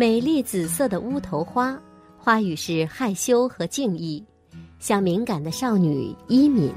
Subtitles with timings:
[0.00, 1.78] 美丽紫色的乌头花，
[2.16, 4.24] 花语是害羞和敬意，
[4.78, 6.72] 像敏感的少女伊敏。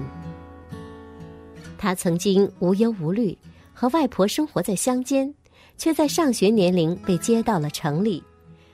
[1.78, 3.38] 她曾经无忧无虑，
[3.73, 5.33] 和外婆生活在乡间，
[5.78, 8.22] 却在上学年龄被接到了城里。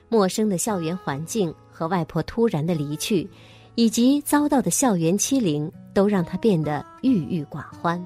[0.08, 3.30] 陌生的校园环境和外婆突然的离去，
[3.76, 8.04] 以及遭到的校园欺凌，都让她变得郁郁寡欢。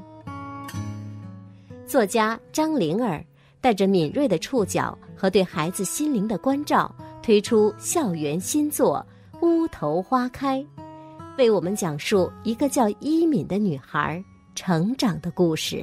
[1.86, 3.24] 作家张灵儿
[3.64, 9.02] 带着敏锐的触角和对孩子心灵的关照，推出校园新作
[9.40, 10.60] 《乌头花开》，
[11.38, 14.22] 为我们讲述一个叫伊敏的女孩
[14.54, 15.82] 成长的故事。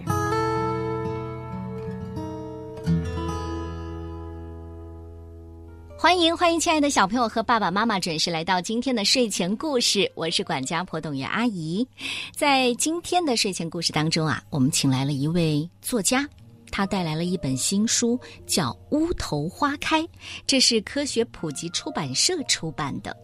[5.98, 10.12] 欢迎欢迎，亲爱的小朋友和爸爸妈妈准时来到今天的睡前故事。
[10.14, 11.88] 我是管家婆董月阿姨。
[12.32, 16.28] 在今天的睡前故事当中啊，我们请来了一位作家，
[16.72, 20.02] 他带来了一本新书，叫《乌头花开》，
[20.48, 23.16] 这是科学普及出版社出版的。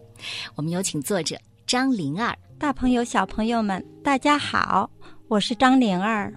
[0.54, 1.36] 我们有请作者
[1.66, 2.36] 张灵儿。
[2.58, 4.90] 大朋友、小朋友们，大家好，
[5.28, 6.32] 我是张灵儿。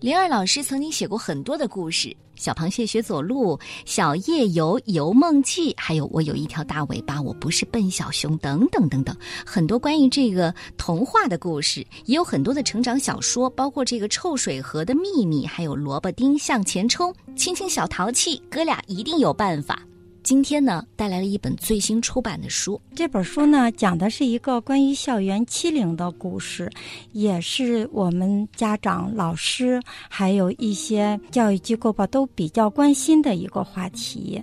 [0.00, 2.16] 灵儿老师曾经写过很多的故事。
[2.40, 19.82] 小螃蟹学走路，小夜游游梦记，还有我有一条大尾巴，我不是笨小熊，等等等等，很多关于这个童话的故事，也有很多的成长小说，包括这个臭水河的秘密，还有萝卜丁向前冲，亲亲小淘气，哥俩一定有办法。
[20.22, 22.80] 今天呢，带来了一本最新出版的书。
[22.94, 26.70] 这本书呢，讲的是一个关于校园欺凌的故事，
[27.12, 34.40] 也是我们家长、老师还有一些教育机构吧都比较关心的一个话题。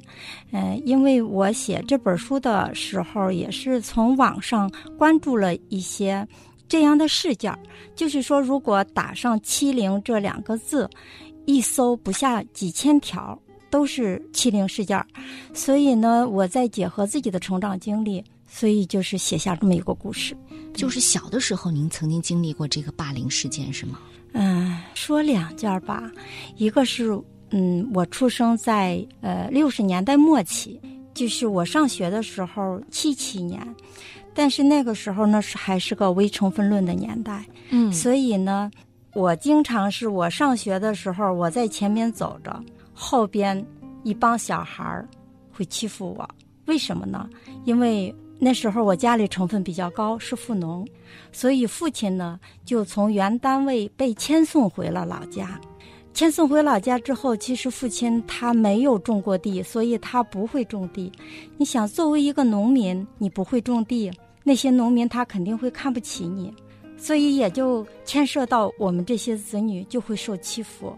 [0.52, 6.28] 嗯，因为我写这本书的时候，也是从网上关注了一些
[6.68, 7.58] 这样的事件，
[7.96, 10.90] 就是说，如果打上“欺凌”这两个字，
[11.46, 13.40] 一搜不下几千条。
[13.78, 15.00] 都是欺凌事件
[15.54, 20.36] 所以呢，我在结合自己的成长经历，所以就是写下这么一个故事。
[20.74, 24.00] 就是小的时候，您曾经经历过这个霸凌事件是吗？
[24.34, 26.12] 嗯，说两件吧，
[26.56, 30.82] 一个是，嗯，我出生在呃六十年代末期，
[31.14, 33.62] 就是我上学的时候七七年，
[34.34, 38.72] 但是那个时候呢是还是个微成分论的年代，嗯，所以呢，
[39.14, 42.60] 我经常是我上学的时候我在前面走着。
[43.00, 43.64] 后边
[44.08, 45.06] 一帮小孩儿
[45.52, 46.30] 会欺负我，
[46.66, 47.30] 为什么呢？
[47.66, 50.88] 因为那时候我家里成分比较高，是富农，
[51.34, 55.60] 所以父亲呢就从原单位被迁送回了老家。
[56.14, 61.12] 迁送回老家之后，其实父亲他没有种过地，所以他不会种地。
[61.58, 64.10] 你想，作为一个农民，你不会种地，
[64.42, 66.54] 那些农民他肯定会看不起你，
[66.96, 70.96] 所以也就牵涉到我们这些子女就会受欺负。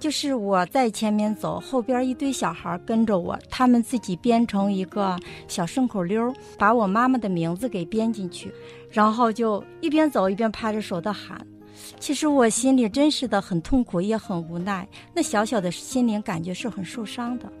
[0.00, 5.16] 就是我在前面走，后边一堆小孩跟着我，他们自己编成一个
[5.46, 8.50] 小顺口溜，把我妈妈的名字给编进去，
[8.90, 11.46] 然后就一边走一边拍着手的喊。
[11.98, 17.52] 其实我心里真是的很痛苦，也很无奈，那小小的心灵感觉是很受伤的。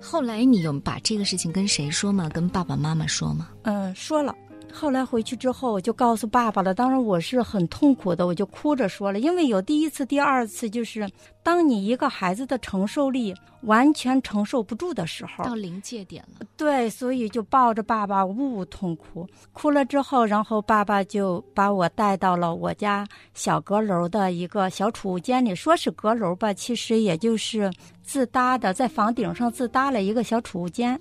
[0.00, 2.28] 后来你有把这个事情跟谁说吗？
[2.28, 3.48] 跟爸爸妈妈说吗？
[3.62, 4.34] 嗯，说了。
[4.76, 6.74] 后来回去之后，我就告诉爸爸了。
[6.74, 11.08] 当然我是很痛苦的，我就哭着说了，因为有第一次、第二次，就是
[11.44, 13.32] 当你一个孩子的承受力
[13.66, 16.46] 完全承受不住的时候，到临界点了。
[16.56, 19.26] 对，所以就抱着爸爸呜呜痛哭。
[19.52, 27.70] 哭了之后，然后爸爸就把我带到了我家小阁楼的一个小储物间里，说是阁楼吧，其实也就是。
[28.06, 31.00] 自搭的，在房顶上自搭了一个小储物间。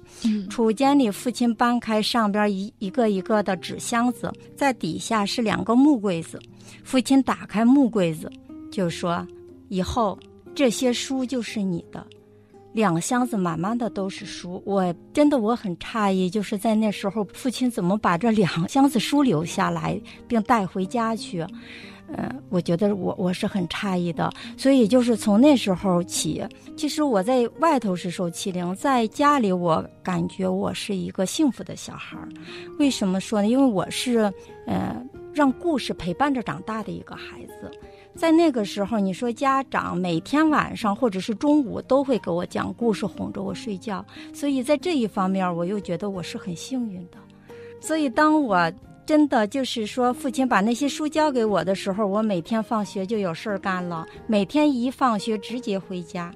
[0.50, 6.40] 储物间里，父亲搬开上边一一个一个的纸箱子，在底下是两个木柜子。
[6.82, 8.32] 父亲打开木柜子，
[8.72, 9.28] 就说
[9.68, 10.18] ：“以后
[10.56, 12.08] 这些书就是你的。”
[12.74, 21.46] 两箱子满满的都是书，我真的我很诧异，就是在那时候，父亲怎么把这两箱子书留下来，并带回家去？
[22.16, 26.44] 嗯，我觉得我我是很诧异的，所以就是从那时候起，
[26.76, 32.18] 其实我在外头是受欺凌，在家里我感觉我是一个幸福的小孩。
[32.78, 33.48] 为什么说呢？
[33.48, 34.32] 因为我是，
[34.68, 35.02] 呃，
[35.34, 37.72] 让故事陪伴着长大的一个孩子。
[38.16, 47.18] 在那个时候，你说家长每天晚上或者是中午都会给我讲故事，哄着我睡觉，所以在这一方面，我又觉得我是很幸运的。
[47.80, 48.72] 所以当我。
[49.06, 54.08] 真的就是说，父亲把那些书交给我的时候，我每天放学就有事儿干了。
[54.28, 56.34] 每天一放学直接回家，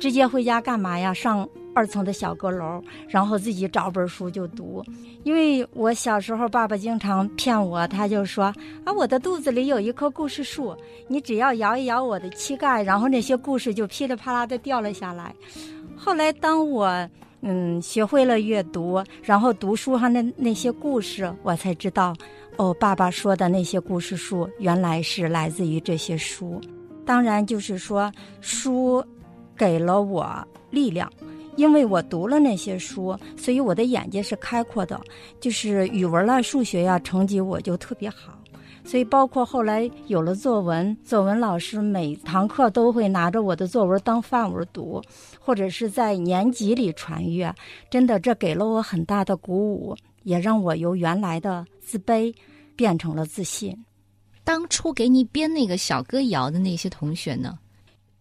[0.00, 1.12] 直接回家干嘛呀？
[1.12, 1.46] 上
[1.78, 4.84] 二层的小阁楼，然后自己找本书就读。
[5.22, 8.46] 因为我小时候，爸爸经常骗我，他就说
[8.84, 10.76] 啊，我的肚子里有一棵故事树，
[11.06, 15.32] 你只要摇一摇我的膝盖，然后那些故事就噼里啪啦的掉了下来。
[15.96, 17.08] 后来当我
[17.42, 22.12] 嗯，学会了阅读，然后读书上的那些故事，我才知道，
[22.56, 26.60] 哦，爸爸说的那些故事书原来是来自于这些书。
[27.06, 29.04] 当然，就是说书
[29.56, 30.26] 给了我
[30.70, 31.10] 力量，
[31.58, 34.98] 因为我读了那些书，所以我的眼界是开阔的。
[35.40, 38.38] 就是语文啦、数学呀，成绩我就特别好。
[38.84, 45.02] 所以，包括后来有了作文，作文老师每堂课都会拿着我的作文当范文读，
[45.40, 47.52] 或者是在年级里传阅。
[47.90, 52.32] 真的，这给了我很大的鼓舞，也让我由原来的自卑
[52.76, 53.76] 变成了自信。
[54.44, 57.58] 当初给你编那个小歌谣的那些同学呢？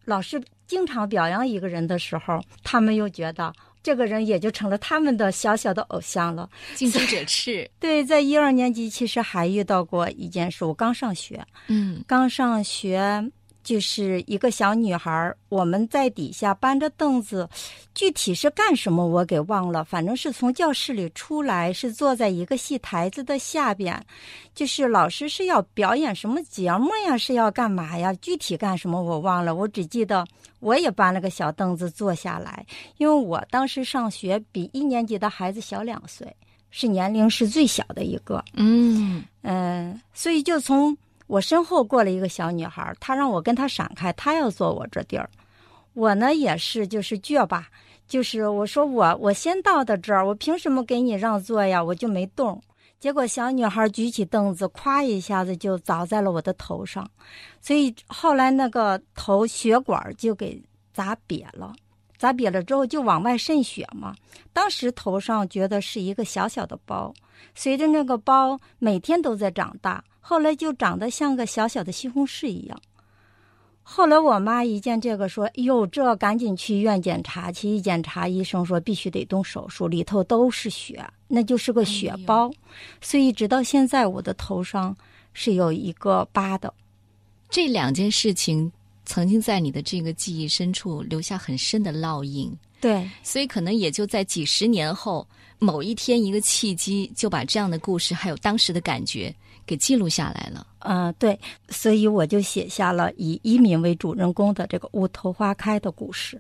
[0.06, 3.54] 老师经常表扬一个人的时候，他们又觉得。
[3.84, 6.50] 这个人也就成了他们的小小的偶像了。
[6.76, 7.70] 近朱者赤。
[7.80, 10.66] 对，在一二年级，其实还遇到过一件事。
[10.66, 13.32] 我刚上学，嗯，刚上学。
[13.68, 17.46] 就是一个小女孩，我们在底下搬着凳子，
[17.94, 19.84] 具体是干什么我给忘了。
[19.84, 24.02] 反正是从教室里出来，是坐在一个戏台子的下边。
[24.56, 27.18] 就是老师是要表演什么节目呀？
[27.18, 28.14] 是要干嘛呀？
[28.22, 29.54] 具体干什么我忘了。
[29.54, 30.26] 我只记得
[30.62, 32.66] 我也搬了个小凳子坐下来，
[32.96, 36.26] 因为我当时上学比一年级的孩子小两岁，
[36.72, 38.42] 是年龄是最小的一个。
[38.54, 40.98] 嗯嗯，所以就从。
[41.28, 45.30] 我身后过了一个小女孩，她让我跟她闪开，她要坐我这地儿。
[45.94, 47.68] 我呢也是，就是倔吧，
[48.08, 51.84] 就是我说我我先到的这儿，我凭什么给你让座呀？
[51.84, 52.62] 我就没动。
[53.00, 57.08] 结果小女孩举起凳子，咵一下子就砸在了我的头上，
[57.62, 60.60] 所以后来那个头血管就给
[60.94, 61.74] 砸瘪了，
[62.18, 64.16] 砸瘪了之后就往外渗血嘛。
[64.52, 67.14] 当时头上觉得是一个小小的包，
[67.54, 70.04] 随着那个包每天都在长大。
[70.30, 72.78] 后来就长得像个小小的西红柿一样。
[73.82, 82.52] 后来我妈一见这个，说：“哎呦，这赶紧去医院检查去。”一检查，医生说必须得动手术，里头都是血，那就是个血包。
[83.00, 84.94] 所以直到现在，我的头上
[85.32, 86.74] 是有一个疤的。
[87.50, 88.70] 这两件事情
[89.06, 92.54] 曾经在你的这个记忆深处留下很深的烙印。
[92.82, 95.26] 对，所以可能也就在几十年后
[95.58, 99.34] 某一天，一个契机就把这样的故事还有当时的感觉。
[99.68, 100.66] 给记录下来了。
[100.80, 101.38] 嗯，对，
[101.70, 106.40] 所以我就写下了以一敏为主人公的这个乌头花开的故事。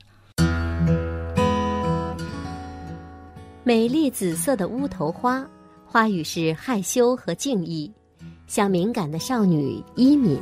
[3.63, 5.45] 美丽紫色的乌头花，
[5.85, 7.91] 花语是害羞和敬意，
[8.47, 10.39] 像敏感的少女伊敏。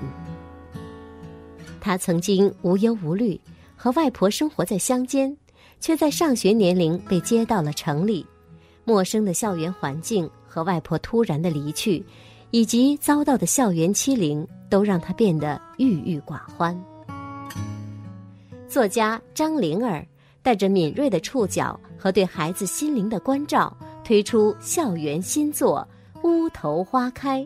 [1.82, 3.40] 她曾经无忧无虑，
[3.76, 5.36] 和外婆生活在乡间，
[5.80, 8.24] 却在上学年龄被接到了城里。
[8.84, 12.06] 陌生的校园环境和外婆突然的离去。
[12.51, 16.75] 以及遭到的校园欺凌，都让他变得郁郁寡欢。
[18.68, 20.06] 作家张灵儿
[20.42, 25.88] 带着敏锐的触角和对孩子心灵的关照，推出校园新作
[26.27, 27.42] 《乌头花开》，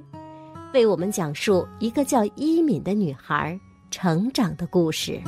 [0.74, 3.60] 为我们讲述一个叫伊敏的女孩
[3.92, 5.22] 成长的故事。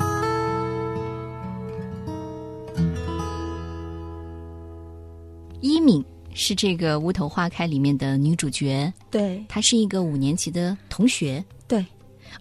[5.59, 6.03] 依敏。
[6.33, 11.85] 是这个《乌头花开》里面的女主角，对，她是一个五年级的同学，对，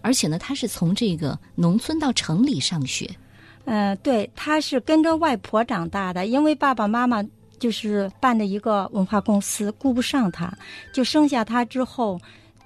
[0.01, 3.09] 而且呢，她是从这个农村到城里上学，
[3.65, 7.21] 嗯，对，她是跟着外婆长大的，因为爸爸妈妈
[7.59, 10.51] 就是办的一个文化公司，顾不上她，
[10.93, 12.19] 就生下她之后，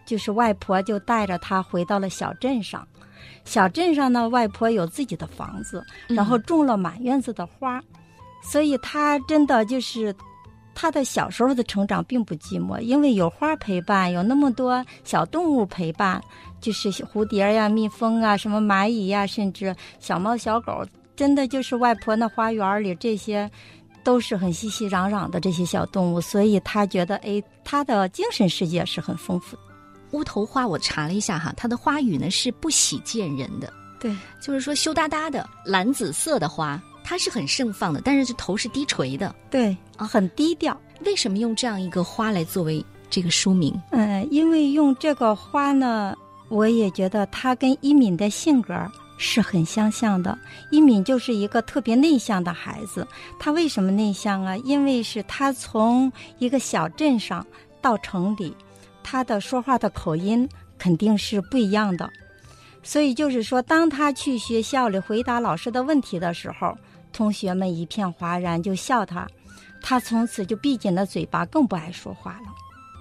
[0.05, 2.87] 就是外婆就带着她回到了小镇上，
[3.45, 7.83] 小镇上呢，外婆有自己的房子，然后种了满院子的花，
[8.43, 10.15] 所以她真的就是。
[10.75, 16.21] 他的小时候的成长并不寂寞，因为有花陪伴，有那么多小动物陪伴，
[16.61, 23.49] 就是蝴蝶呀、蜜蜂啊、什么蚂蚁呀，甚至小猫小狗，真的就是外婆那花园里这些，
[24.03, 29.61] 都是很熙熙攘攘的这些小动物，所以他觉得，哎，他的精神世界是很丰富的。
[30.11, 36.81] 乌头花，我查了一下哈，它的花语呢是不喜见人的，对，就是说羞答答的蓝紫色的花。
[37.07, 40.75] 它是很盛放的，但是这头是低垂的，对啊，很低调。
[41.05, 43.79] 为什么用这样一个花来作为这个书名？
[43.91, 46.15] 嗯，因为用这个花呢，
[46.49, 48.73] 我也觉得它跟一敏的性格
[49.19, 50.35] 是很相像的。
[50.71, 53.07] 一敏就是一个特别内向的孩子，
[53.39, 54.57] 他为什么内向啊？
[54.57, 57.45] 因为是他从一个小镇上
[57.81, 58.51] 到城里，
[59.03, 62.09] 他的说话的口音肯定是不一样的。
[62.81, 66.75] 所以就是说，当他去学校里回答老师的问题的时候。
[67.15, 69.25] 同学们一片哗然，就笑他。
[69.81, 72.53] 他从此就闭紧了嘴巴，更不爱说话了。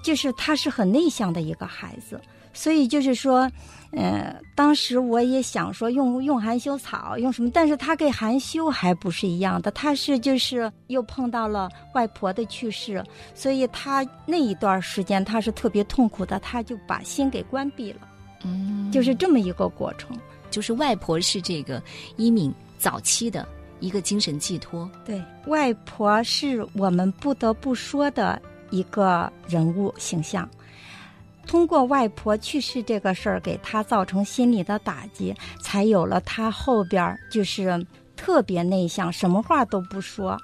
[0.02, 2.20] 就是他是很内向的一个孩子，
[2.52, 3.50] 所以就是说。
[3.96, 7.48] 呃，当时我也想说用用含羞草，用什么？
[7.54, 13.04] 但是他跟含羞还不是一样的，他是就是又碰到了外婆的去世，
[13.36, 18.00] 所以他那一段时间他是特别痛苦的，他就把心给关闭了，
[18.42, 20.18] 嗯，就是这么一个过程。
[20.50, 21.80] 就是外婆是这个
[22.16, 23.46] 一敏早期的
[23.84, 30.48] 一个精神寄托，对，外婆是我们不得不说的一个人物形象。
[31.46, 37.86] 通过外婆去世这个事儿，给他造成心理的打击，才有了他后边就是
[38.16, 40.38] 特别内向，什么话都不说。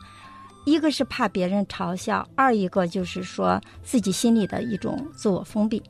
[0.66, 5.82] 一个是怕别人嘲笑，二一个就是说自己心里的一种自我封闭。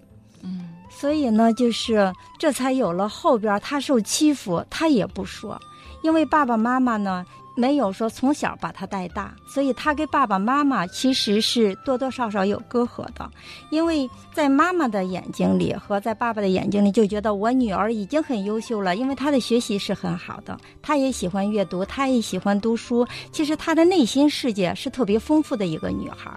[0.43, 5.61] 嗯，所以呢，就是这才有了后边他受欺负，他也不说，
[6.05, 7.27] 因为爸爸妈妈呢。
[7.57, 13.29] 没有说从小把他带大，所以他跟爸爸妈妈其实是多多少少有隔阂的，
[13.71, 23.07] 因为在妈妈的眼睛里和在爸爸的眼睛里，就觉得我女儿已经很优秀了，因为她的学习是很好的，她也喜欢阅读，她也喜欢读书。
[23.33, 26.33] 其实她的内心世界是特别丰富的一个女孩，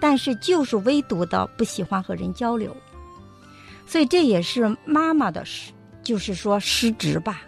[0.00, 2.76] 但是就是唯独的不喜欢和人交流，
[3.86, 5.72] 所以这也是妈妈的失，
[6.02, 7.42] 就是说失职吧，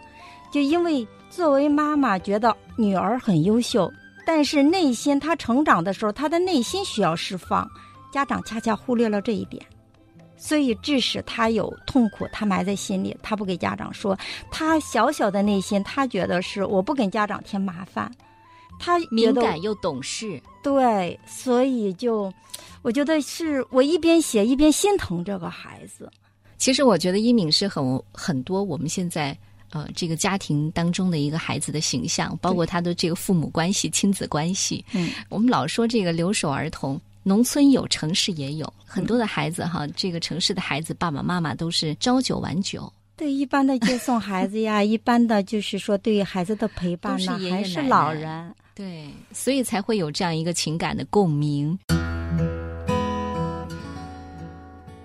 [0.52, 1.06] 就因为。
[1.30, 3.90] 作为妈妈，觉得女儿很优秀，
[4.26, 7.66] 但是内心她成长的时候，她的内心需要释放。
[8.12, 9.64] 家长恰恰忽略了这一点，
[10.36, 14.18] 所以致使她有痛苦，她埋在心里，她不给家长说。
[14.50, 18.10] 她小小的内心，她觉得是我不给家长添麻烦。
[18.80, 22.32] 她敏感又懂事，对，所以就
[22.82, 26.10] 我觉得是我一边写一边心疼这个孩子。
[26.58, 29.38] 其实我觉得一敏是很很多我们现在。
[29.72, 34.84] 呃，这个家庭当中的一个孩子的形象，包括他的这个父母关系、亲子关系。
[34.92, 39.86] 嗯，我们老说这个留守儿童，农村有，城市也有很多的孩子哈。
[39.96, 42.92] 这个城市的孩子，爸爸妈妈都是朝九晚九。
[43.16, 48.54] 对，一般的接送孩子呀， 一般的就是说对于孩子的陪伴呢，还是老人。
[48.74, 51.78] 对，所以才会有这样一个情感的共鸣。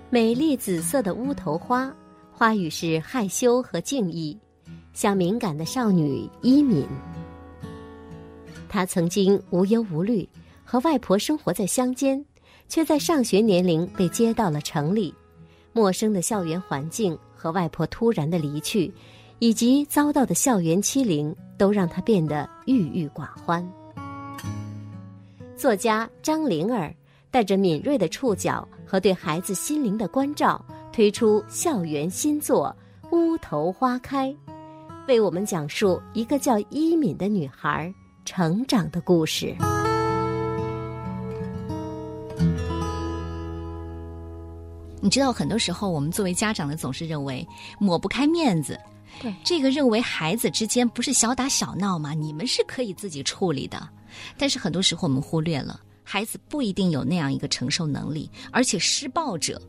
[0.10, 1.93] 美丽紫色的乌头花，
[2.31, 4.38] 花语是害羞和敬意。
[4.95, 6.87] 像敏感的少女伊敏，
[8.69, 10.27] 她曾经无忧无虑，
[10.63, 12.25] 和外婆生活在乡间，
[12.69, 15.13] 却在上学年龄被接到了城里。
[15.73, 18.89] 陌生的校园环境和外婆突然的离去，
[19.39, 23.69] 以及遭到的校园欺凌，都让她变得郁郁寡欢。
[25.57, 26.95] 作家张灵儿
[27.29, 32.73] 带着敏锐的触角和对孩子心灵的关照，推出校园新作
[33.13, 34.29] 《乌头花开》。
[35.07, 37.93] 为我们讲述一个叫伊敏的女孩
[38.25, 39.55] 成长的故事。
[45.00, 47.47] 你知道，很多时候我们作为家长呢总是认为
[47.79, 48.79] 抹不开面子，
[49.21, 52.15] 对这个认为孩子之间不是小打小闹吗？
[52.15, 53.88] 你们是可以自己处理的。
[54.38, 59.62] 但是很多时候我们忽略了，孩子不一定有那样一个承受能力，而且施暴者。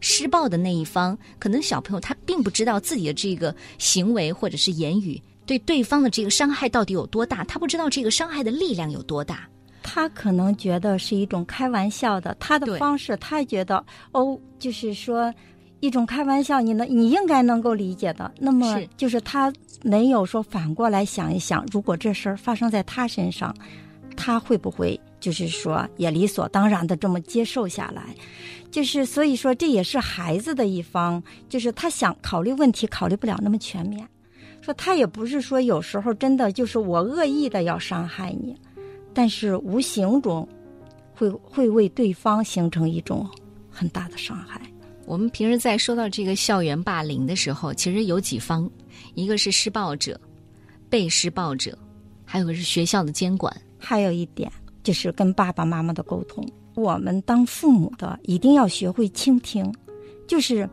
[0.00, 9.48] 施暴的那一方，可能小朋友他并不知道自己的这个行为或者是言语对对方的这个伤害到底有多大，他不知道这个伤害的力量有多大。
[9.82, 15.32] 他可能觉得是一种开玩笑的，他的方式，他觉得哦，就是说
[15.80, 18.30] 一种开玩笑，你能你应该能够理解的。
[18.38, 19.50] 那么就是他
[19.82, 23.54] 没有说反过来想一想，如果这事儿发生在他身上，
[24.14, 28.14] 他会不会就是说也理所当然的这么接受下来？
[28.70, 34.06] 就是所以说，这也是孩子的一方，就是他想考虑问题，考虑不了那么全面。
[34.60, 38.54] 说他也不是说有时候真的就是我恶意的要伤害你，
[39.14, 40.46] 但是无形中
[41.14, 43.26] 会会为对方形成一种
[43.70, 44.60] 很大的伤害。
[45.06, 48.70] 我们平时在说到这个校园霸凌的时候，其实有几方，
[49.14, 50.20] 一个是施暴者、
[50.90, 51.78] 被施暴者，
[52.26, 54.52] 还有个是学校的监管，还有一点
[54.88, 56.42] 就是跟爸爸妈妈的沟通。
[56.74, 59.70] 我们当父母的一定要学会倾听，
[60.26, 60.66] 就是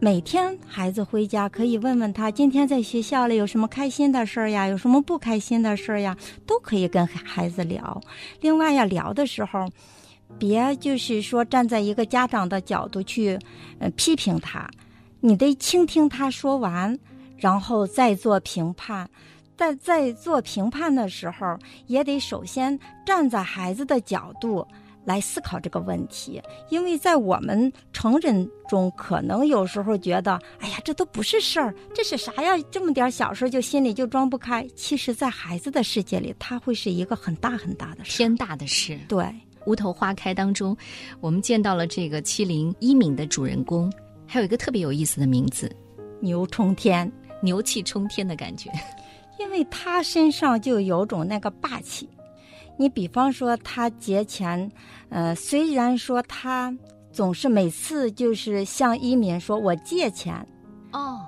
[0.00, 8.00] 每天孩子回家可以问问他今天在学校里有什么开心的事儿呀，有什么不开心的事儿呀，都可以跟孩子聊。
[8.40, 9.68] 另外呀，聊的时候
[10.40, 13.38] 别就是说站在一个家长的角度去
[13.94, 14.68] 批评他，
[15.20, 16.98] 你得倾听他说完，
[17.36, 19.08] 然后再做评判。
[19.62, 22.76] 在在做评判的时候，也得首先
[23.06, 24.66] 站在孩子的角度。
[25.04, 32.56] 来思考这个问题，因为在我们成人中，可能有时候觉得，哎呀，这都不是事儿，这是啥呀？
[32.70, 34.64] 这么点小事就心里就装不开。
[34.76, 38.96] 其实，在孩子的世界里，它会是一个很大很大的事，天大的事。
[39.08, 39.24] 对，
[39.66, 40.76] 《乌头花开》当中，
[41.20, 43.92] 我们见到了这个欺凌一敏的主人公，
[44.24, 45.68] 还有一个特别有意思的名字
[46.20, 47.10] 牛冲天，
[47.42, 48.70] 牛气冲天的感觉。
[49.42, 52.08] 因为他身上就有种那个霸气。
[52.78, 54.70] 你比方说他节前，
[55.08, 56.74] 呃，虽然说他
[57.12, 60.34] 总是每次就是向一民说我借钱，
[60.92, 61.20] 哦，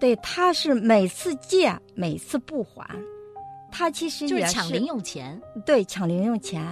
[0.00, 2.84] 对，他是每次借每次不还，
[3.70, 5.40] 他其实也就是抢零用钱。
[5.64, 6.66] 对，抢零用钱。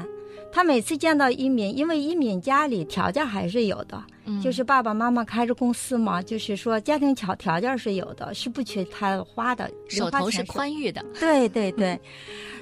[0.53, 11.99] 他每次见到一敏，因为一敏家里条件还是有的，嗯就是爸爸妈妈开着公司嘛，就是说家庭条条件是有的，是不缺他花的，零手头是宽裕的， 对对对，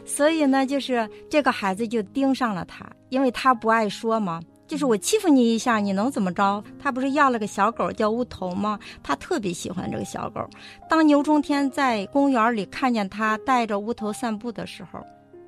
[0.04, 4.40] 所以呢，就是这个孩子就盯上了他，因为他不爱说嘛。
[4.66, 6.62] 就是我欺负你一下，你能怎么着？
[6.78, 8.78] 他不是要了个小狗叫乌头吗？
[9.02, 10.46] 他特别喜欢这个小狗。
[10.90, 15.00] 当牛中天在公园里看见他带着乌头散步的时候，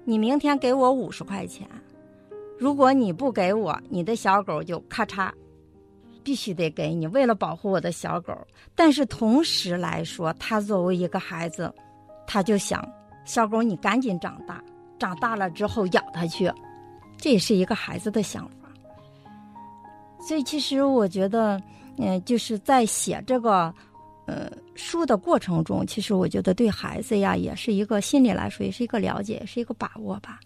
[0.07, 1.69] 你明天给我五十块钱，
[2.61, 5.31] 如果你不给我，你的小狗就咔嚓，
[6.23, 8.37] 必须得给你，为了保护我的小狗。
[8.75, 11.73] 但是同时来说，他作为一个孩子，
[12.27, 12.87] 他就想，
[13.25, 14.63] 小狗你赶紧长大，
[14.99, 16.53] 长大了之后咬它去，
[17.17, 18.69] 这也是一个孩子的想法。
[20.21, 21.59] 所以其实我觉得，
[21.97, 23.75] 嗯、就是在写这个，
[24.27, 30.39] 呃，书的过程中，其实我觉得对孩子呀，也是一个心理来说，也是一个了解，也是一个把握吧。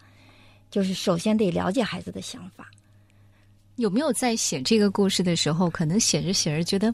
[0.74, 2.68] 就是首先得了解孩子的想法。
[3.76, 6.92] 有没有在写这个故事的时候，可能写着写着觉得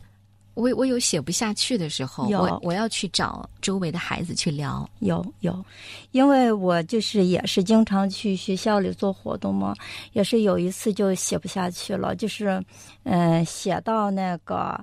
[0.53, 4.87] 我我有写不下去的时候，有我我要去找周围的孩子去聊。
[4.99, 5.65] 有有，
[6.11, 9.75] 因为我就是也是经常去学校里做活动嘛，
[10.13, 12.63] 也是有一次就写不下去了，就是，
[13.05, 14.79] 嗯、写到那个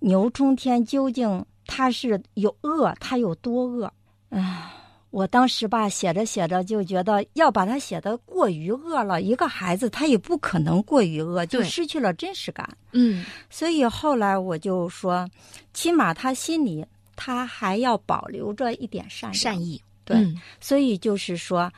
[0.00, 3.90] 牛冲天究竟他是有恶，他有多恶？
[4.28, 4.70] 唉，
[5.14, 12.68] 我当时吧写着写着就觉得要把他写的过于恶了，一个孩子他也不可能过于恶，就失去了真实感。
[12.90, 15.24] 嗯所以后来我就说，
[15.72, 21.72] 起码他心里他还要保留着一点善意善意，对嗯所以就是说，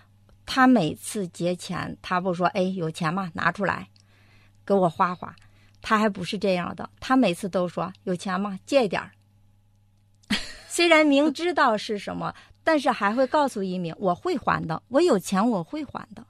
[0.47, 3.31] 他每次结钱，他不说哎有钱吗？
[3.35, 3.87] 拿出来，
[4.65, 5.37] 给我花花。
[5.82, 8.58] 他还不是这样的，他每次都说有钱吗？
[8.65, 9.11] 借一点儿。
[10.69, 12.34] 虽然明知道是什么，
[12.67, 16.25] 但是还会告诉移民我会还的，我有钱我会还的。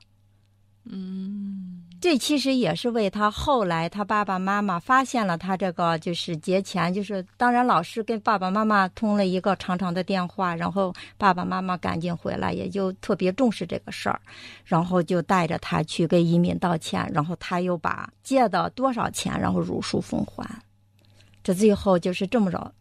[0.84, 14.20] 嗯，这其实也是为他后来他爸爸妈妈发现了他这个就是节前，就是当然老师跟爸爸妈妈通了一个长长的电话，然后爸爸妈妈赶紧回来，也就特别重视这个事儿，
[14.66, 20.46] 然后就带着他去给移民道歉，然后他又把借的多少钱，然后如数奉还，
[21.42, 22.72] 这最后就是这么着，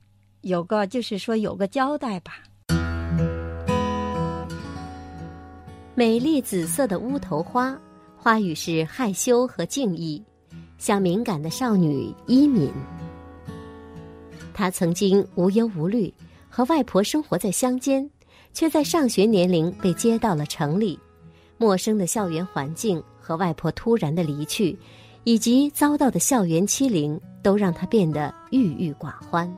[0.42, 2.34] 有个就是说有个交代吧。
[5.98, 7.80] 美丽紫色的乌头花，
[8.18, 10.22] 花语是害羞和敬意，
[10.78, 12.70] 像敏感的少女依敏。
[14.54, 16.14] 她曾经无忧无虑，
[16.50, 18.10] 和外婆生活在乡间，
[18.52, 21.00] 却在上学年龄被接到了城里。
[21.58, 24.78] 陌生的校园环境和外婆突然的离去，
[25.24, 29.50] 以及遭到的校园欺凌，都让她变得郁郁寡欢。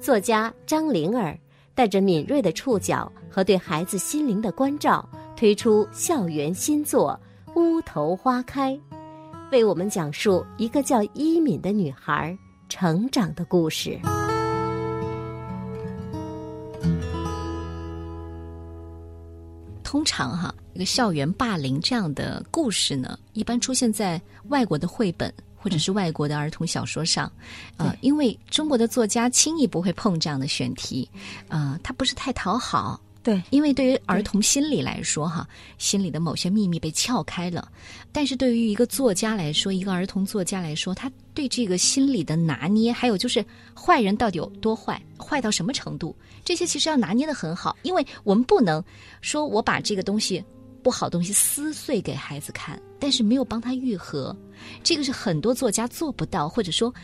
[0.00, 1.36] 作家张灵儿
[1.74, 5.06] 带着敏锐的触角和对孩子心灵的关照，
[5.36, 7.18] 推出校园新作
[7.60, 8.72] 《乌头花开》，
[9.50, 12.36] 为我们讲述一个叫依敏的女孩
[12.68, 13.98] 成长的故事。
[19.82, 25.32] 通常哈，一个校园霸凌这样的故事呢，一般出现在外国的绘本
[25.64, 27.32] 或者是外国的儿童小说上，
[27.78, 31.08] 呃，因为中国的作家轻易不会碰这样的选题，
[31.48, 33.00] 呃，他不是太讨好。
[33.22, 35.48] 对，因为对于儿童心理来说，哈，
[35.78, 37.66] 心里的某些秘密被撬开了。
[38.12, 43.42] 但是对于一个作家来说，一个儿童作家来说，他对这个心理的拿捏，还有就是
[43.74, 47.74] 坏人到底有多坏，坏到什么程度，这些其实要拿捏的很好。
[47.80, 48.84] 因为我们不能
[49.22, 50.44] 说我把这个东西
[50.84, 54.36] 不好东西撕碎给孩子看，但是没有帮他愈合，
[54.84, 56.94] 这个是很多作家做不到，或者说。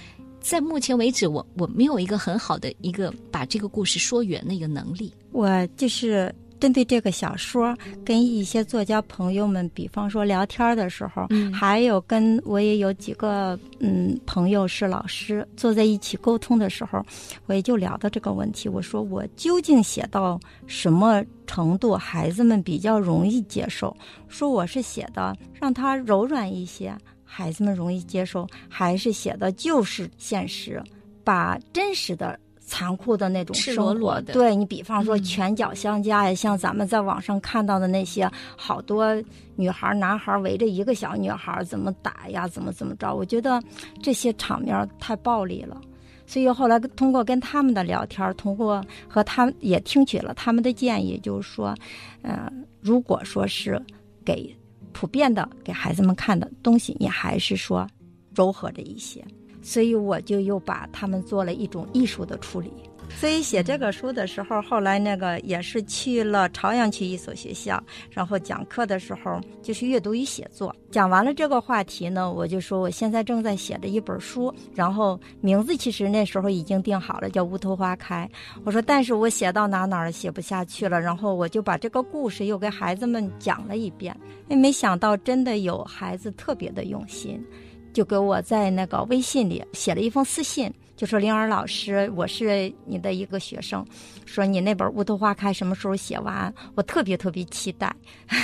[0.42, 5.12] 在目前为止，我我没有一个很好的一个把这个故事说圆的一个能力。
[5.32, 17.02] 我就是针对这个小说，跟一些作家朋友们，比方说聊天的时候，嗯还有跟我也有几个嗯朋友是老师，坐在一起沟通的时候，
[17.46, 18.68] 我也就聊到这个问题。
[18.68, 23.96] 我说我究竟写到什么程度，孩子们比较容易接受？
[24.28, 26.94] 说我是写的让他柔软一些，
[27.24, 30.82] 孩子们容易接受，还是写的就是现实，
[31.24, 32.38] 把真实的。
[32.70, 33.92] 残酷的那种赤生活。
[33.92, 39.20] 裸裸的对你，比方说嗯拳脚相加呀，像咱们在网上看到的那些好多
[39.56, 43.60] 女孩、男孩围着一个小女孩怎么打呀，怎么怎么着，我觉得
[44.00, 45.80] 这些场面太暴力了。
[46.26, 51.74] 所以后来通过跟他们的聊天，通过和他们也听取了他们的建议，就是说，
[52.22, 52.48] 呃，
[52.80, 53.82] 如果说是
[54.24, 54.56] 给
[54.92, 57.84] 普遍的给孩子们看的东西，你还是说
[58.32, 59.24] 柔和着一些。
[59.62, 62.72] 所以我就又把他们做了一种艺术的处理。
[63.12, 70.72] 所以写这个书的时候，后来那个也是去了朝阳区一所学校，然后讲课的时候就是阅读与写作。
[70.92, 78.30] 讲完了这个话题呢，我就说我现在正在写着一本书，然后名字其实那时候已经定好了，叫《乌头花开》。
[78.64, 84.16] 我说，但是我写到哪哪儿写不下去了，然后我就把这个故事又给孩子们讲了一遍。
[84.48, 87.44] 哎，没想到真的有孩子特别的用心。
[87.92, 93.82] 就给我在那个微信里写了一封私信，就说灵儿老师，我是你的一个学生，
[94.26, 96.54] 说你那本《乌头花开》什么时候写完？
[96.74, 97.90] 我特别特别期待。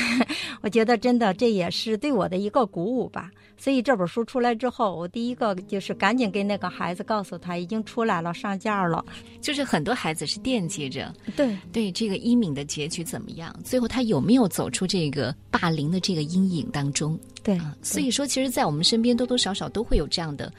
[0.63, 3.31] 我觉得真的这也是对我的一个鼓舞吧。
[3.59, 9.05] 所以这本书出来之后，我第一个就是赶紧跟那个孩子告诉他已经出来了，上架了。
[9.43, 17.77] 就是很多孩子是惦记着对对这个一敏的结局怎么样，最后他有没有走出这个霸凌的这个阴影当中对啊？
[17.83, 20.51] 所以说，其实，在我们身边多多少少都会有这样的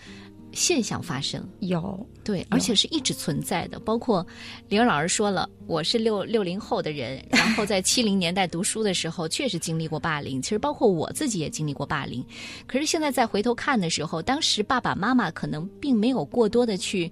[0.57, 1.47] 现象发生。
[1.59, 3.79] 有对，而且是一直存在的。
[3.79, 4.25] 包括
[4.67, 10.41] 玲儿老师说了，我是六六零后的人， 然后在七零年代读书的时候，确实经历过霸凌。
[10.41, 12.25] 其实包括我自己也经历过霸凌。
[12.65, 17.09] 可是现在再回头看的时候，当时爸爸妈妈可能并没有过多的去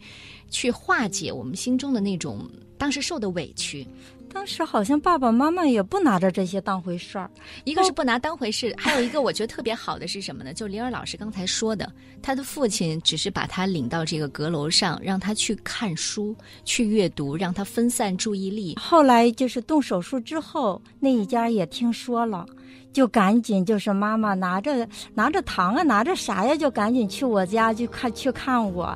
[0.49, 3.87] 去化解我们心中的那种当时受的委屈。
[4.35, 7.31] 当时好像爸爸妈妈也不拿着这些当回事儿。
[7.63, 10.53] 一个是不拿当回事，还有一个我觉得特别好的是什么呢？
[10.53, 11.89] 就灵儿老师刚才说的，
[12.21, 18.75] 他的父亲只是把他领到这个阁楼上，让他去看书、去阅读，让他分散注意力。
[18.75, 22.45] 后来就是动手术之后，那一家也听说了，
[22.91, 28.93] 就赶紧就是妈妈拿着拿着糖啊，拿着啥呀，就赶紧去我家去看去看我。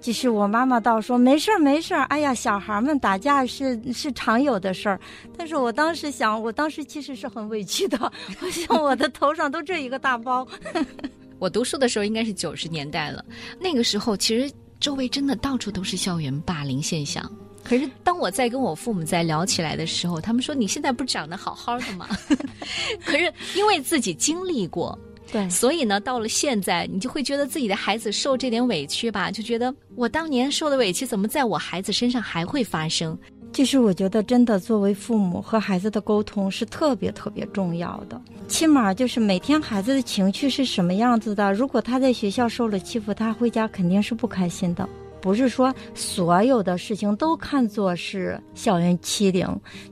[0.00, 4.98] 就是我妈妈倒说没事儿没事儿，哎呀，小孩们打架是是常有的事儿。
[5.36, 10.46] 但是我当时想，我当时其实是很委屈的，我想我的头上都这一个大包。
[11.38, 13.24] 我读书的时候应该是九十年代了，
[13.60, 17.30] 那个时候其实周围真的到处都是校园霸凌现象。
[17.64, 22.08] 可是当我在跟我父母在聊起来的时候，他们说你现在不长得好好的吗？
[23.04, 24.98] 可是因为自己经历过，
[25.30, 33.18] 对所以呢，到了现在，你就会觉得自己的孩子受这点委屈吧，就觉得我当年受的委屈，怎么在我孩子身上还会发生？
[33.52, 41.52] 其实我觉得真的作为父母和孩子的沟通是特别特别重要的，起码就是每天孩子的情绪是什么样子的。
[41.54, 44.86] 如果他在学校受了欺负，他回家肯定是不开心的。
[45.20, 49.46] 不是说所有的事情都看作是校园欺凌，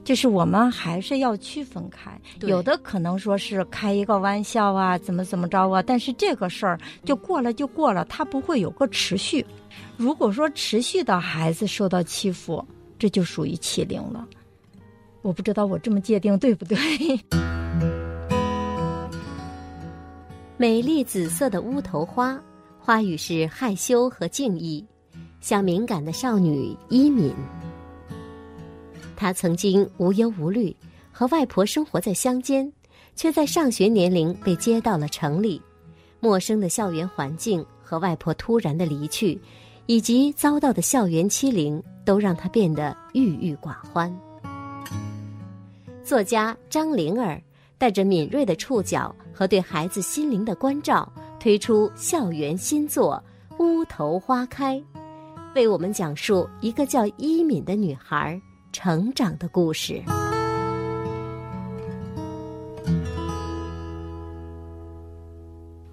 [0.05, 2.11] 就是我们还是要区分开。
[2.43, 9.45] 有的可能说是开一个玩笑啊，怎么怎么着啊，但是这个事儿就过了就过了，它不会有个持续。
[9.97, 12.65] 如果说持续的孩子受到欺负，
[12.99, 14.27] 这就属于欺凌了。
[15.23, 16.77] 我不知道我这么界定对不对？
[20.57, 22.41] 美丽紫色的乌头花，
[22.79, 24.87] 花语是害羞和敬意，
[25.41, 27.35] 像敏感的少女伊敏。
[29.17, 30.75] 她曾经无忧无虑，
[31.11, 32.71] 和外婆生活在乡间，
[33.15, 35.61] 却在上学年龄被接到了城里。
[36.21, 39.41] 陌生的校园环境和外婆突然的离去，
[39.87, 44.15] 以及遭到的校园欺凌，都让她变得郁郁寡欢。
[46.05, 47.41] 作家张灵儿
[47.79, 53.23] 带着敏锐的触角和对孩子心灵的关照，推出校园新作
[53.63, 54.77] 《乌头花开》，
[55.57, 58.39] 为我们讲述一个叫伊敏的女孩
[58.75, 60.03] 成长的故事。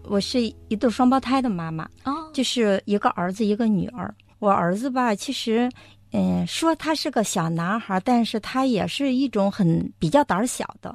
[0.04, 4.14] 我是一对双胞胎的妈妈，哦，就是一个儿子一个女儿。
[4.40, 5.72] 我儿子吧，其实，
[6.12, 10.94] 嗯，说他是个小男孩，但是他也是一种很比较胆小的，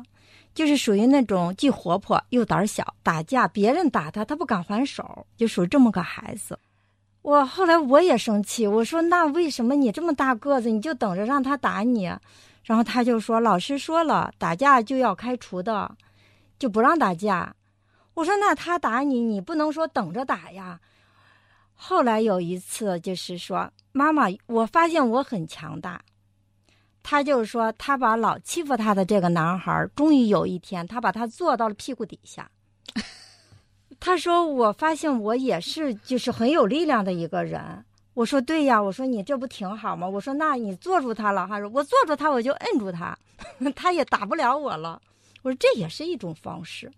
[0.55, 6.59] 就是属于那种既活泼又胆小，打架别人打他，他不敢还手，就属于这么个孩子。
[7.29, 12.05] 我后来我也生气，我说那为什么你这么大个子，你就等着让他打你？
[12.65, 15.95] 然后他就说老师说了，打架就要开除的，
[16.59, 17.55] 就不让打架。
[18.15, 20.81] 我说那他打你，你不能说等着打呀。
[21.75, 26.01] 后来有一次就是说，妈妈，我发现我很强大。
[27.03, 32.51] 他就是说，他把老欺负他的这个男孩，终于有一天，他把他坐到了屁股底下。
[34.01, 37.85] 他说：“我发现我也是，就是很有力量的一个人。
[38.15, 40.09] 我说对呀，我说你这不挺好吗？
[40.09, 43.17] 我说那你做住他了，他说我做住他，我就摁住他，
[43.75, 45.01] 他也打不了我了。
[45.43, 46.91] 我说这也是一种方式，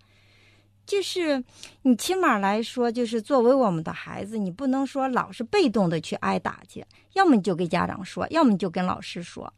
[0.87, 1.43] 就是
[1.83, 9.53] 你起码来说，就是作为我们的孩子，你不能说老是被动的去挨打去，要么你就跟家长说，要么你就跟老师说，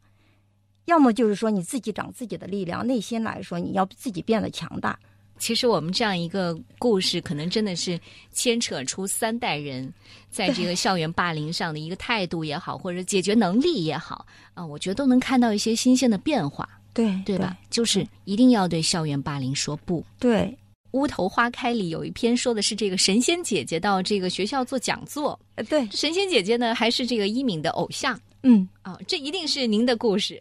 [0.87, 4.98] 要么就是说你自己长自己的力量，内心来说你要自己变得强大。
[5.42, 7.98] 其实我们这样一个故事，可能真的是
[8.31, 9.92] 牵扯出三代人
[10.31, 14.24] 在这个校园霸凌上的一个态度也好，或者解决能力也好
[14.55, 17.59] 啊，我觉得都能看到一些新鲜的变化，对对吧？
[17.70, 20.05] 就是一定要对校园霸凌说不。
[20.20, 20.57] 对，
[20.92, 28.16] 乌头花开里有一篇说的是这个神仙姐姐到这个学校做讲座，呃，对，神仙姐姐呢还是这个一敏的偶像。
[28.42, 30.38] 嗯，哦，这一定是您的故事，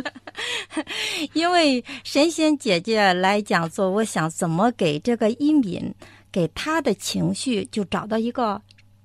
[1.34, 5.94] 因为神仙姐姐来讲座，我想怎么给这个一敏，
[6.32, 8.60] 给他的情绪就找到一个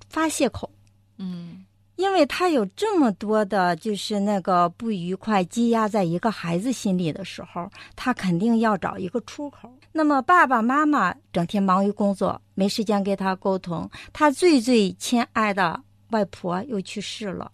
[0.08, 0.70] 发泄口。
[1.18, 9.70] 嗯，因为他有这么多的，就是那个不愉快积压在一个孩子心里的时候，他肯定要找一个出口。
[9.92, 15.78] 那么爸爸妈妈整天忙于工作，没时间跟他沟通，他最最亲爱的
[16.10, 17.50] 外婆又去世了。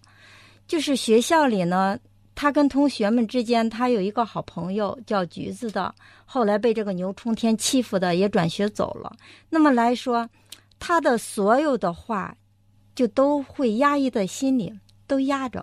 [0.73, 1.99] 就是学校里呢，
[2.35, 9.15] 他跟同学们之间，他有一个好朋友叫橘子的，后来被这个牛冲天欺负的也转学走了。
[9.51, 10.27] 那么来说，
[10.79, 12.35] 他的所有的话，
[12.95, 14.73] 就都会压抑在心里，
[15.07, 15.63] 都压着。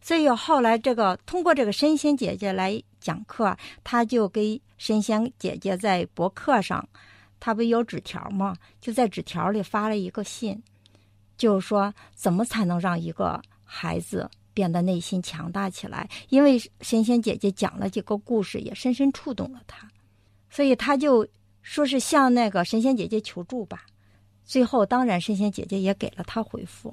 [0.00, 6.88] 所以后来这个通过这个神仙姐姐来讲课，他就给神仙姐姐在博客上，
[7.40, 8.54] 他不有纸条吗？
[8.80, 10.62] 就在纸条里发了一个信，
[11.36, 13.42] 就是说怎么才能让一个。
[13.72, 19.88] 孩子变得内心强大起来，因为神仙姐姐讲了几个故事，也深深触动了他，
[20.50, 21.24] 所以他就
[21.62, 23.86] 说是向那个神仙姐姐求助吧。
[24.44, 26.92] 最后，当然神仙姐姐也给了他回复。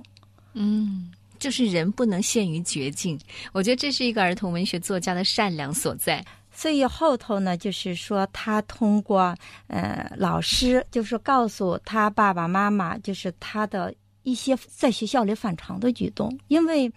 [0.53, 3.19] 嗯，就是人不能陷于绝境，
[3.51, 6.23] 我觉得这是一个儿童文学作家的善良所在。
[6.51, 9.35] 所以后头呢，就是说他通过
[9.65, 13.91] 呃老师，就是告诉他爸爸妈妈，就是他的。
[14.27, 16.91] 一些在学校里反常的举动，因为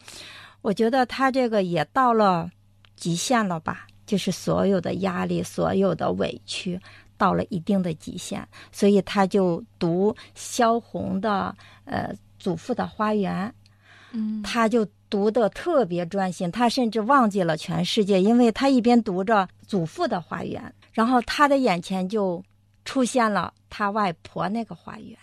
[0.63, 2.51] 我觉得他这个也到了
[2.97, 6.77] 极限了吧，就是所有的压力、所有的委屈
[7.17, 13.55] 到了一定的极限，所以他就读萧红的呃祖父的花园，
[14.11, 22.43] 嗯，他就读的特别专心，他甚至忘记了全世界，因为他一边读着祖父的花园，然后他的眼前就
[22.85, 25.17] 出现了他外婆那个花园。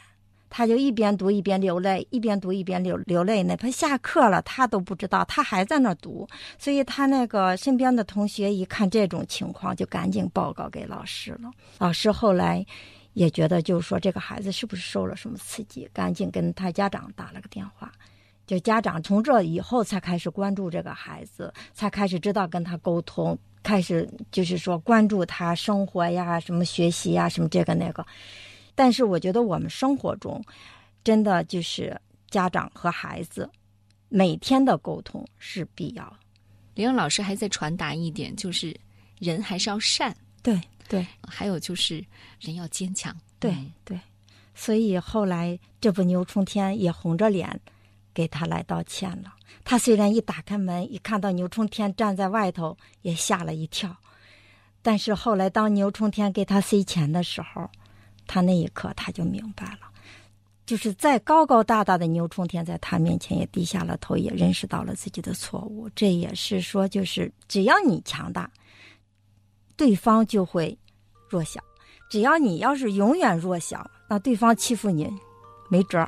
[0.50, 3.44] 他就一边读一边流泪，一边读一边流流泪。
[3.44, 6.28] 哪怕下课了，他都不知道，他还在那读。
[6.58, 11.52] 所以他那个身边的同学一看这种情况，就赶紧报告给老师了。
[11.78, 12.66] 老师后来
[13.14, 17.92] 也觉得，就是说这个孩子是不是受了什么刺激，赶紧跟他家长打了个电话。
[18.46, 28.06] 就家长从这以后才开始关注这个孩子，才开始知道跟他沟通，开始就是说关注他生活呀、什么学习呀、什么这个那个。
[28.78, 30.40] 但是我觉得我们生活中，
[31.04, 33.50] 真的就是家长和孩子
[34.08, 36.16] 每天的沟通是必要。
[36.76, 38.80] 林老师还在传达一点，就是
[39.18, 42.06] 人还是要善，对对，还有就是
[42.40, 43.52] 人要坚强，对
[43.84, 44.00] 对。
[44.54, 47.60] 所以后来这不牛冲天也红着脸
[48.14, 49.34] 给他来道歉了。
[49.64, 53.98] 他虽然一打开门一看到牛冲天站在外头，也吓了一跳，
[54.84, 57.68] 但是后来当牛冲天给他塞钱的时候。
[58.28, 59.90] 他那一刻他就明白了，
[60.66, 65.90] 就是再高高大大的牛冲天在他面前也低下了头，也认识到了自己的错误。
[65.96, 68.52] 这也是说，就是只要你强大，
[69.76, 70.78] 对方就会
[71.30, 71.60] 弱小；
[72.10, 75.10] 只要你要是永远弱小，那对方欺负你
[75.70, 76.08] 没辙。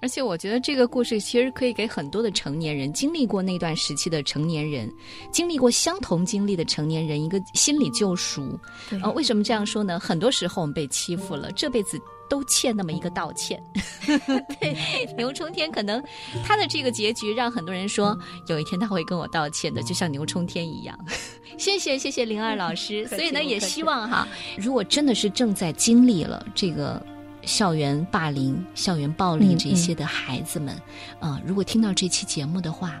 [0.00, 4.92] 而且我觉得这个故事其实可以给很多的成年人，经历过那段时期的成年人，
[5.32, 8.58] 经历过相同经历的成年人一个心理救赎。
[9.02, 9.98] 啊，为什么这样说呢？
[9.98, 13.62] 很多时候我们被欺负了，这辈子都欠那么一个道歉。
[14.60, 16.02] 对，牛冲天可能
[16.44, 20.98] 他的这个结局让很多人说，有一天他会跟我道歉的，就像牛冲天一样。
[21.58, 23.06] 谢谢谢谢灵儿老师。
[23.08, 27.04] 所以呢，也希望哈，如果真的是正在经历了这个。
[27.42, 30.74] 校园霸凌、校园暴力这些的孩子们，
[31.20, 33.00] 啊，如果听到这期节目的话，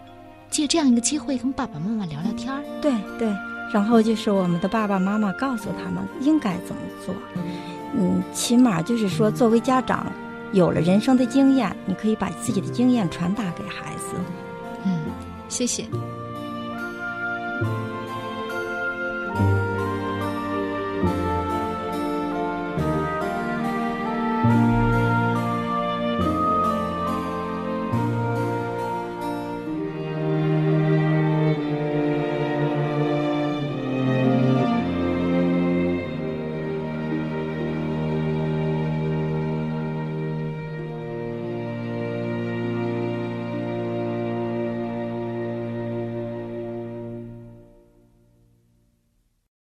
[0.50, 2.62] 借这样一个机会跟爸爸妈妈聊聊天儿。
[2.80, 3.28] 对对，
[3.72, 7.14] 然后就是我们的爸爸妈妈告诉他们应该怎么做。
[7.94, 10.10] 嗯，起码就是说，作为家长，
[10.52, 14.14] 有了人生的经验，你可以把自己的经验传达给孩子。
[14.84, 15.00] 嗯，
[15.48, 15.84] 谢谢。